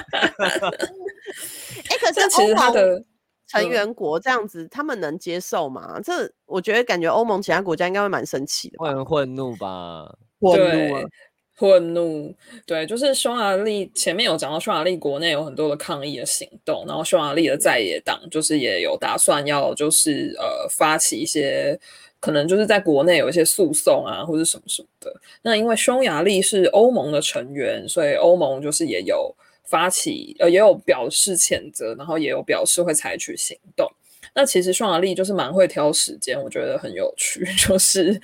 [1.88, 3.02] 哎，可是其实他的
[3.46, 5.98] 成员国这样子，他们能接受吗？
[6.04, 10.14] 这我觉得感觉欧盟其他国家应该会蛮生气的，会很愤怒吧？
[10.40, 11.02] 愤怒啊！
[11.58, 12.32] 愤怒，
[12.64, 21.76] 对，就是匈牙利前面有讲到匈牙利国内有很多的抗议的行动，然后匈牙利的在野党就是也有打算要就是呃发起一些
[22.20, 25.12] 可能就是在国内有一些诉讼啊或者什么什么的。
[25.42, 33.90] 那因为匈牙利是欧盟的成员，所以欧盟就是也有发起呃也有表示谴责，然后也有表示会采取行动。
[34.32, 38.20] 那其实匈牙利就是蛮会挑时间，我觉得很有趣， 就是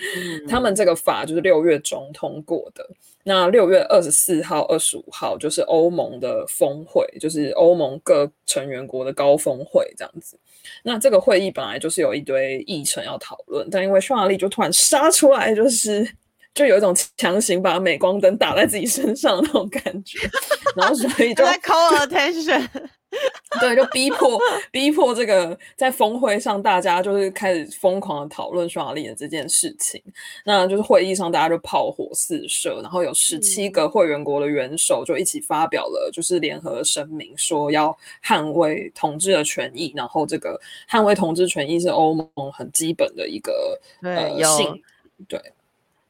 [0.49, 2.89] 他们这个法就是六月中通过的。
[3.27, 10.39] 那六月二十四号、二十五号就是欧盟的峰会，就是欧盟各成员国的高峰会这样子。
[10.83, 16.07] 那这个会议本来就是有一堆议程要讨论，但因为匈牙利就突然杀出来，就是
[16.53, 20.19] 就有一种强行把镁光灯打在自己身上的那种感觉，
[20.77, 22.69] 然后所以就在 call attention。
[23.61, 24.39] 对，就逼迫
[24.73, 30.03] 逼迫这个在峰会上，大家就是开始疯狂的讨论匈牙利的这件事情。
[30.45, 39.93] 那就是会议上，大家就炮火四射，然后有十七个会员国的元首就一起发表了就是联合声明，说要捍卫同志的权益。
[39.95, 44.83] 然后这个捍卫同志权益是欧盟很基本的一个呃性
[45.29, 45.41] 对。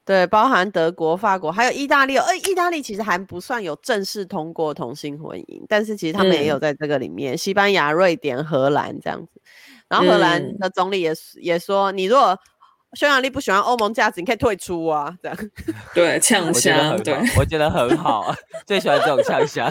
[0.04, 2.16] 对，包含德国、法国，还有意大利。
[2.18, 7.34] 呃，意大利其实还不算有正式通过同性婚姻，但是其实他们也有在这个里面。
[7.34, 9.40] 嗯、西班牙、瑞典、荷兰这样子。
[9.88, 12.38] 然后荷兰的总理也、嗯、也说，你如果
[12.92, 15.36] 匈牙利不喜欢欧盟价值，你可以退出啊，这样。
[15.94, 18.34] 对，呛香，对，我觉得很好，
[18.66, 19.64] 最喜欢这种呛声。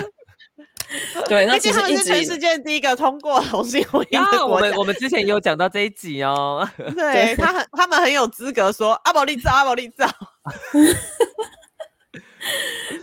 [1.28, 4.46] 对，那其实他们是全世界第一个通过同性婚姻的国家。
[4.46, 6.68] 我们我们之前也有讲到这一集哦。
[6.96, 10.08] 对他很，他们很有资格说阿宝利照，阿宝利照。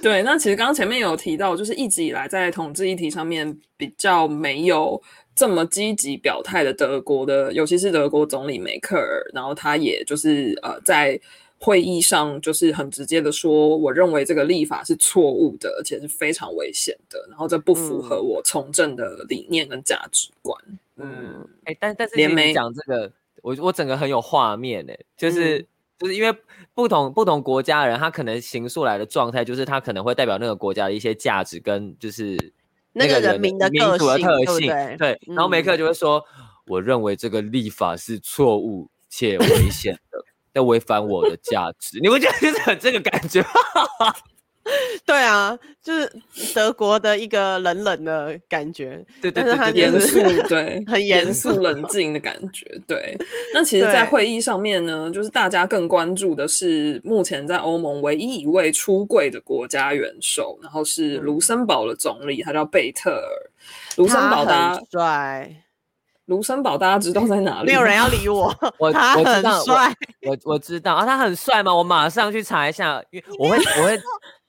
[0.03, 5.03] 对，那其实刚刚前面有提到，就是一直以来在同治议题上面比较没有
[5.35, 11.21] 这么积极表态的德国的，尤其是德国总理梅克尔，然后他也就是呃在。
[11.63, 20.59] 会议上就是很直接的说，我认为这个立法是错误的，而且是非常危险的，然后这不符合我从政的理念跟价值观。
[20.97, 25.67] 嗯，哎、欸，但但是连没讲这个，我我整个很有画面哎，就是、嗯、
[25.99, 26.35] 就是因为
[26.73, 32.39] 不同不同国家的人，他可能行出来的状态，就是他可能会代表那个国家的一些价值跟就是
[32.95, 35.21] 那个人，民的民族的特性，对，对，对。
[35.27, 40.25] 然后梅克就会说、嗯，我认为这个立法是错误且危险的。
[40.55, 44.15] 要违反我的价值，你不觉得就是很这个感觉吗？
[45.07, 46.13] 对啊，就是
[46.55, 53.17] 德国的一个冷冷的感觉，对对对，很严肃，对，很严肃冷静的感觉，对。
[53.53, 63.51] 那其实，在会议上面呢，就是大家更关注的是目前在欧盟唯一一位出柜的国家元首，然后是卢森堡的总理，他叫贝特尔。
[63.97, 65.57] 卢森堡他很帅。
[66.31, 67.67] 卢森堡大家知道在哪里？
[67.67, 68.55] 没有人要理我。
[68.79, 71.75] 我他很帅，我我，我知道啊，他很帅吗？
[71.75, 73.97] 我马上去查一下，因为我会我会。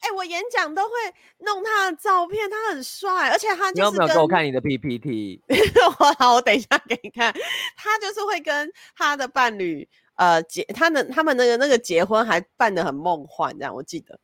[0.01, 0.91] 哎、欸，我演讲都会
[1.39, 3.81] 弄他的照片，他很帅，而且他就是。
[3.81, 5.41] 你有没有给我看你的 PPT？
[5.99, 7.33] 我好，我等一下给你看。
[7.75, 14.19] 他就是会跟他的伴侣呃结，他的他们那个那个结婚还办得很梦幻，这样我记得。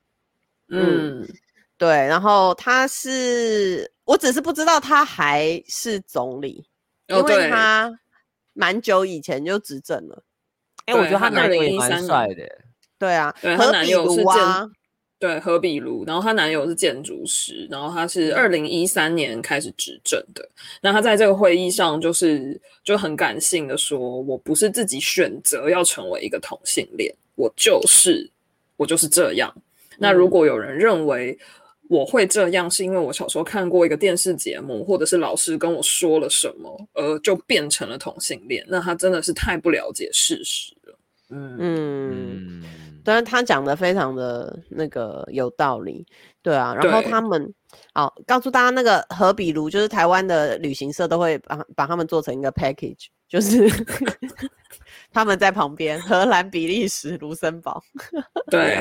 [0.69, 1.27] 嗯，嗯
[1.75, 1.89] 对。
[1.89, 6.63] 然后他是，我只是不知道他还是总理。
[7.07, 7.99] 因为他
[8.53, 10.23] 蛮久以前就执政了，
[10.85, 12.43] 哎、欸，我觉得他男友也蛮帅的，
[12.99, 14.71] 对啊，对，他男友是建，
[15.17, 20.49] 对，何比卢，然后她男友是建筑师，然后他是二零一三年开始执政的，
[20.81, 28.29] 那他在这个会议上就是就很感性的说，我不是自己选择要成为一个同性恋，我就是
[28.75, 29.55] 我就是这样，
[29.97, 31.37] 那如果有人认为。
[31.89, 38.65] 我会这样，是因为我小时候看过一个电视节目，或者是老师跟我说了什么，而就变成了同性恋。
[38.67, 40.97] 那他真的是太不了解事实了。
[41.29, 42.63] 嗯嗯，
[43.03, 46.05] 当然他讲的非常的那个有道理，
[46.41, 46.73] 对啊。
[46.75, 47.53] 然后他们，
[47.93, 53.67] 好告诉大家，那个和比如就是台湾的旅行社都会把把他们做成一个 package，就是。
[55.17, 57.81] 他们在旁边，荷兰、比利时、卢森堡。
[58.51, 58.77] 对，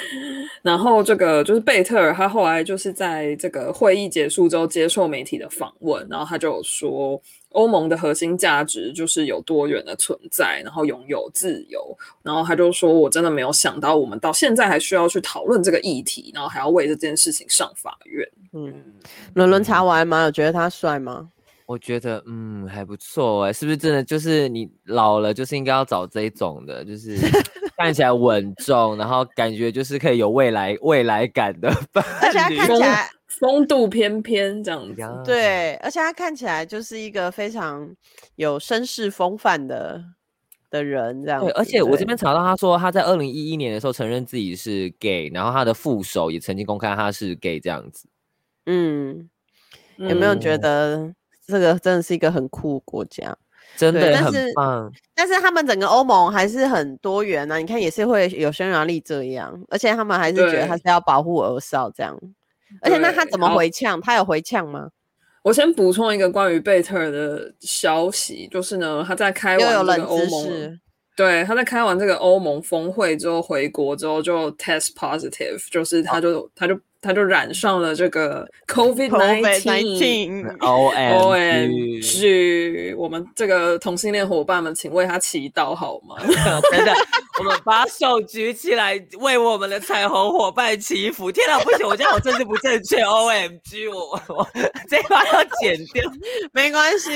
[0.60, 7.18] 然后这个就是贝特尔，他后来就是在这个会议结束之后接受媒体的访问，然后他就说，
[7.52, 11.96] 欧盟的核心价值就是有多元的存在，然后拥有自由。
[12.22, 18.28] 然后他就说，我真的没有想到，我们到现在还需要去讨论这个议题，然后还要为这件事情上法院。
[18.52, 18.74] 嗯，
[19.32, 20.24] 伦伦查完吗？
[20.24, 21.30] 有觉得他帅吗？
[21.70, 27.16] 我觉得嗯还不错哎，是不是真的就是你老了就是应该要找这一种的，就 是
[27.76, 35.22] 看起来稳重，然后感觉就是可以有未来未来感的伴侣，而且他看起来风度翩翩这样子。
[35.24, 37.88] 对，而且他看起来就是一个非常
[38.34, 40.02] 有绅士风范的
[40.70, 41.40] 的人这样。
[41.40, 48.08] 对，而且我这边查到他说他在二零一一年的时候承认自己是 gay，然后他的副手也曾经公开他是 gay 这样子。
[48.66, 49.30] 嗯，
[49.98, 51.14] 有没有觉得？
[51.50, 53.36] 这个真的是一个很酷的国家，
[53.76, 54.90] 真的很棒。
[55.14, 57.58] 但是他们整个欧盟还是很多元呢、啊。
[57.58, 62.18] 你看，也是会有匈牙利这样，而且他们还是觉得他是要保护儿少这样。
[62.80, 64.00] 而且那他怎么回呛？
[64.00, 64.88] 他有回呛吗？
[65.42, 70.80] 我先补充一个关于贝特尔的消息，就是呢，他在开完这个欧盟，
[71.16, 76.78] 对，他在开完这个欧盟峰会之后回国之后就 test positive，就是他就、哦、他就。
[77.00, 80.88] 他就染上了这个 COVID nineteen，O
[81.30, 81.70] M
[82.02, 86.16] G，我们这个同性恋伙伴们，请为他祈祷好吗？
[86.70, 86.94] 等等，
[87.38, 91.32] 我们把手举起来，为我们的彩虹伙伴祈福。
[91.32, 94.46] 天哪，不行，我这样我政治不正确，O M G，我我，我
[94.88, 96.04] 这一把要剪掉，
[96.52, 97.10] 没关系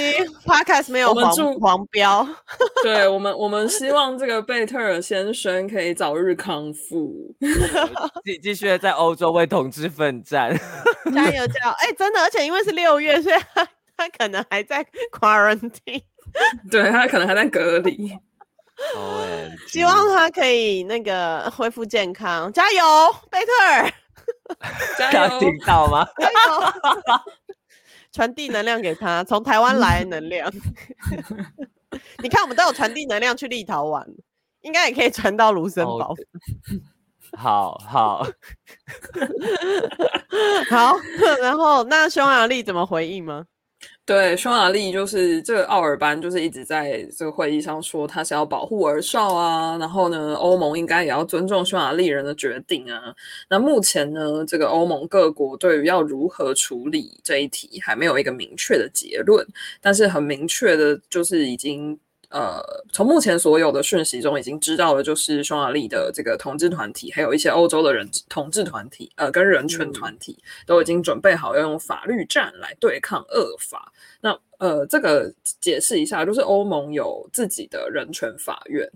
[0.46, 2.26] ，Podcast 没有黄黄标。
[2.82, 7.12] 对我们，我们希望这个贝特尔先生可以早日康复，
[8.24, 9.70] 继继续在欧洲为同。
[9.74, 10.56] 之奋战，
[11.12, 11.70] 加油加油！
[11.78, 16.02] 哎、欸，真的，而且因为是六月，所以他他可能还在 quarantine，
[16.70, 18.16] 对他可能还在隔离。
[19.68, 22.82] 希望他可以那个恢复健康，加油，
[23.30, 23.92] 贝特尔！
[24.98, 25.40] 加油！
[25.40, 26.06] 听到吗？
[28.12, 30.52] 传递能量给他，从台湾来能量。
[32.18, 34.04] 你看，我们都有传递能量去立陶宛，
[34.62, 36.08] 应该也可以传到卢森堡。
[36.08, 36.18] Oh,
[37.36, 38.26] 好好
[40.70, 40.96] 好，
[41.42, 43.44] 然后那匈牙利怎么回应吗？
[44.06, 53.14] 对，匈牙利就是这个奥尔班，就是一直在这个会议上说他是要保护儿少啊，然后呢，欧盟应该也要尊重匈牙利人的决定啊。
[53.48, 59.46] 那目前呢，这个欧盟各国对于要如何处理这一题还没有一个明确的结论，
[59.80, 61.98] 但是很明确的就是已经。
[62.34, 62.60] 呃，
[62.92, 73.92] 从目前所有的讯息中，已经知道了，就是匈牙利的这个同志团体，还有一些欧洲的人同志团体，呃，跟人权团体，都已经准备好要用法律战来对抗恶法。
[74.20, 78.90] 那呃，这个解释一下，就是欧盟有自己的人权法院。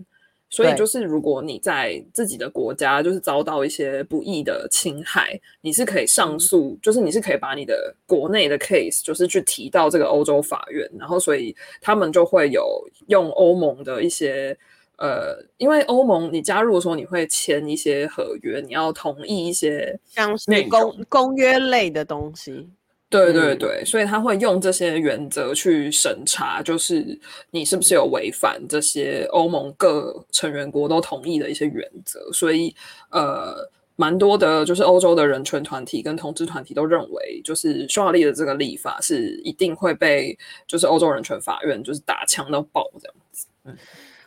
[0.49, 14.57] 所以就是，如果你在自己的国家就是遭到一些不义的侵害，你是可以上诉，就是你是可以把你的国内的 case 就是去提到这个欧洲法院，然后所以他们就会有用欧盟的一些
[14.97, 22.67] 呃，因为欧盟你加入的时候你会签一些合约，你要同意一些像是公公约类的东西。
[23.09, 32.31] 对对对，所以他会用这些原则去审查，就是你是不是有违反这些欧盟各成员国都同意的一些原则。
[32.31, 32.75] 所以，
[33.09, 40.37] 呃，蛮多的，就是欧洲的人权团体跟同志团体都认为，就是匈牙利的这个立法是一定会被
[40.67, 43.47] 就是欧洲人权法院就是打枪到爆这样子。
[43.63, 43.75] 嗯，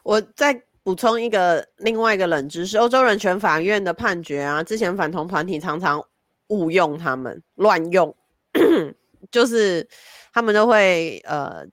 [0.03, 6.05] 我再补充一个另外一个冷知识，欧洲人权法院的判决啊，之前反同团体常常
[6.49, 8.13] 误用他们，乱用。
[9.31, 9.89] 就是
[10.33, 11.65] 他们都会呃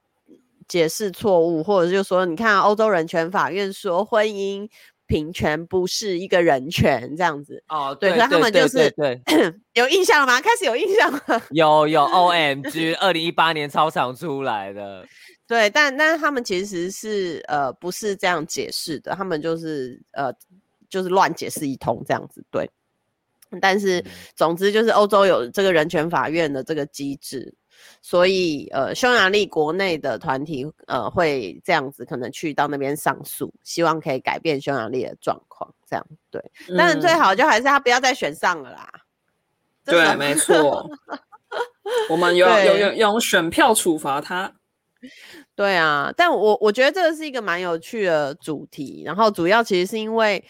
[0.68, 4.68] 解释错误，或者就说，你看欧洲人权法院说婚姻
[5.06, 9.20] 平权不是一个人权这样子哦，对，所以他们就是对，
[9.74, 10.40] 有印象了吗？
[10.40, 15.04] 开始有印象了，有有 OMG，二零一八年超常出来的，
[15.48, 20.32] 对，但但他们其实是呃不是这样解释的，他们就是呃
[20.88, 22.70] 就是乱解释一通这样子，对。
[23.60, 24.04] 但是，
[24.36, 27.52] 总之就是欧洲有这个人权法院的这个机制，
[28.00, 35.74] 所以呃，匈牙利国内的团体呃会这样子可能去到那边上诉，希望可以改变匈牙利的状况。
[35.88, 36.40] 这样对，
[36.76, 38.88] 当然最好就还是他不要再选上了啦。
[39.86, 40.88] 嗯、对，没错，
[42.08, 44.52] 我们有 有有用选票处罚他。
[45.56, 50.44] 对啊，但我我觉得这个是一个蛮有趣的主题，然后主要其实是因为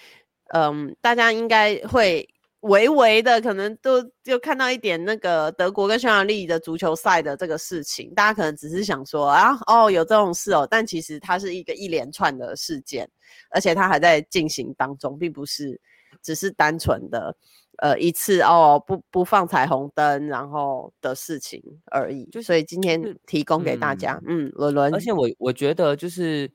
[0.52, 2.28] 嗯、呃，大家应该会。
[2.60, 13.08] 微微的可能都就看到一点那个德国跟匈牙利的足球赛的这个事情，大家可能只是想说啊，哦，有这种事哦，但其实它是一个一连串的事件，
[13.50, 15.80] 而且它还在进行当中，并不是
[16.22, 17.34] 只是单纯的
[17.78, 22.24] 呃一次哦不不放彩虹灯然后的事情而已。
[22.26, 26.50] 就所以今天提供给大家，嗯，伦伦，而且我我觉得就是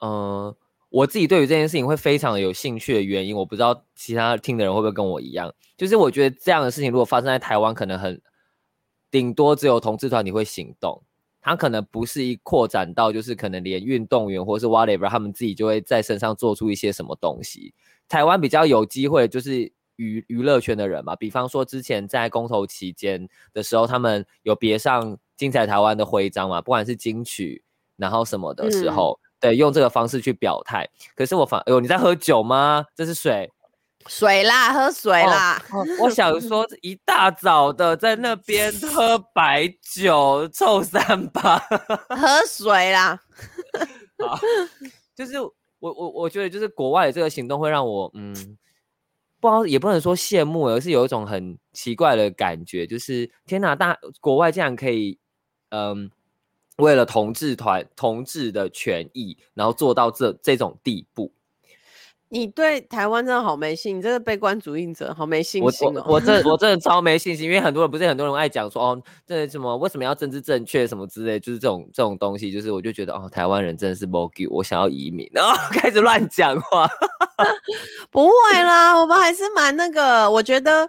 [0.00, 0.56] 呃。
[0.94, 8.22] 我自己对于这件事情会非常有兴趣的原因，我不知道其他听的人会不会跟我一样，就是我觉得这样的事情如果发生在台湾，可能很
[9.10, 11.02] 顶多只有同志团体会行动，
[11.40, 17.74] 它可能不是一扩展到就是可能连运动员或是 whatever 他们自己就会在身上做出一些什么东西。
[18.08, 27.63] 台湾比较有机会就是娱娱乐圈的人嘛，比方说之前在公投期间的时候，他们有别上精彩台湾的徽章嘛，不管是金曲
[27.96, 30.88] 然后什么的时候，嗯、对，用这个方式去表态。
[31.14, 32.84] 可是我反，哎呦，你在喝酒吗？
[32.94, 33.50] 这是水。
[34.06, 35.56] 水啦，喝水啦！
[35.72, 41.56] 哦哦、我想说， 一大早的在那边喝白酒，臭三八，
[42.14, 43.18] 喝水啦。
[44.20, 44.38] 好，
[45.16, 48.34] 就是我我我觉得，就是国外的这个行动会让我，嗯，
[49.40, 55.18] 不知道也不能说羡慕，而是有一种很奇怪的感觉，就是天哪，大国外竟然可以，
[55.70, 56.10] 嗯，
[56.76, 61.32] 为了同志团同志的权益，然后做到这这种地步。
[62.30, 66.02] 你对台湾真的好没信心，你这个悲观主义者好没信心哦！
[66.06, 76.88] 我我，我真 我真的超没信心，因为很多人不是很多人爱讲说哦，这什么为什么要政治正确什么之类，就是这种这种东西，就是我就觉得哦，台湾人真的是没救，我想要移民，然 后开始乱讲话。
[78.10, 80.28] 不会啦，我们还是蛮那个。
[80.28, 80.88] 我觉得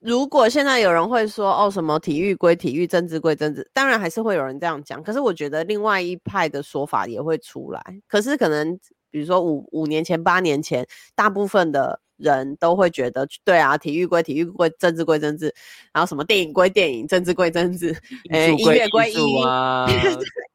[0.00, 5.02] 如果现在有人会说哦，什么体育归体育，政治归政治，当然还是会有人这样讲。
[5.02, 8.78] 可是我觉得另外一派的说法也会出来，可是可能。
[9.12, 10.86] 比如说五五年前、八年前，
[11.16, 15.52] 大部分的人都会觉得，对啊，体育归体育，归政治归政治，
[15.92, 17.92] 然后什么电影归电影，政治归政治，
[18.30, 19.88] 哎，音乐归音乐，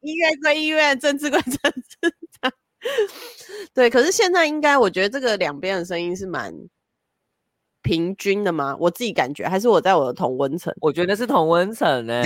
[0.00, 2.50] 音乐归音乐，政治归政治。
[3.74, 6.50] 对，可是现在应该，我觉得这个两边的声音是蛮
[7.86, 12.22] 平均的吗，我自己感觉，还是我在我的同温层，我觉得是同温层呢。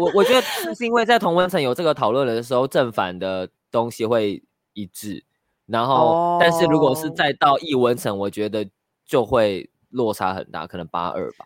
[0.00, 0.42] 我我觉得
[0.74, 4.42] 是因为在同温层有这个讨论的时候，正反的东西会。
[4.74, 5.22] 一致，
[5.66, 6.40] 然后，oh.
[6.40, 8.66] 但是如果是再到异温层，我觉得
[9.04, 11.44] 就会落差很大，可能八二吧。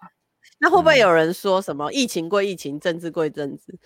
[0.60, 3.76] 那会不会有人说什么“疫情归疫情，政治归政治”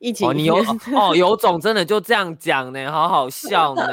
[0.00, 0.10] 这样？
[0.10, 0.56] 疫情，哦，你有
[0.94, 3.86] 哦，有种真的就这样讲呢，好好笑呢。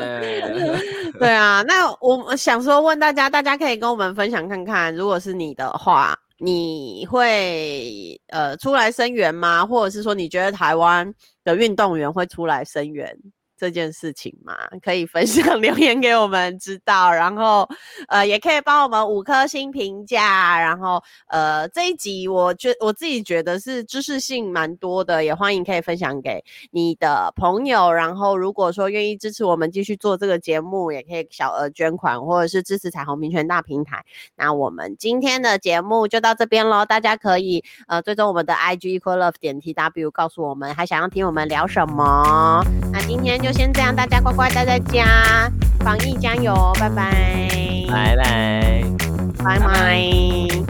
[1.19, 9.65] 对啊，那我想说问大家，大家可以跟我们分享看看，如果是你的话，你会呃出来声援吗？
[9.65, 13.15] 或者是说，你觉得台湾的运动员会出来声援？
[13.57, 17.67] 这件事情嘛，可以分享 留言给我们知道，然后
[18.07, 27.91] 呃，也可以帮我们五颗星评价，然后呃，这一集我觉我自己觉得是知识性蛮多的，也欢迎可以分享给你的朋友。
[27.91, 34.03] 然后如果说愿意支持我们继续做这个节目，也可以小额捐款或者是支持彩虹民权大平台。
[34.35, 42.63] 那我们今天的节目就到这边喽，大家可以呃追踪我们的 IG equal love 点 tw，告诉我们还想要听我们聊什么。
[42.91, 43.53] 那今天就。
[43.53, 48.83] 先这样，大家乖乖待在家，防疫加油，拜拜，拜拜，
[49.43, 50.62] 拜拜。